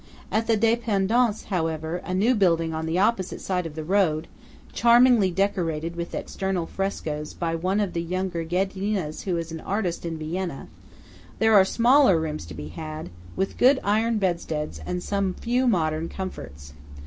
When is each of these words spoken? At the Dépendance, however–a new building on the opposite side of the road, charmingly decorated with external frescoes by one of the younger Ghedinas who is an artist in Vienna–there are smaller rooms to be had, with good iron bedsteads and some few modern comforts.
At 0.31 0.47
the 0.47 0.57
Dépendance, 0.57 1.43
however–a 1.45 2.15
new 2.15 2.33
building 2.33 2.73
on 2.73 2.87
the 2.87 2.97
opposite 2.97 3.39
side 3.39 3.67
of 3.67 3.75
the 3.75 3.83
road, 3.83 4.27
charmingly 4.73 5.29
decorated 5.29 5.95
with 5.95 6.15
external 6.15 6.65
frescoes 6.65 7.35
by 7.35 7.53
one 7.53 7.79
of 7.79 7.93
the 7.93 8.01
younger 8.01 8.43
Ghedinas 8.43 9.25
who 9.25 9.37
is 9.37 9.51
an 9.51 9.59
artist 9.61 10.03
in 10.03 10.17
Vienna–there 10.17 11.53
are 11.53 11.63
smaller 11.65 12.19
rooms 12.19 12.47
to 12.47 12.55
be 12.55 12.69
had, 12.69 13.11
with 13.35 13.59
good 13.59 13.79
iron 13.83 14.17
bedsteads 14.17 14.79
and 14.87 15.03
some 15.03 15.35
few 15.35 15.67
modern 15.67 16.09
comforts. 16.09 16.73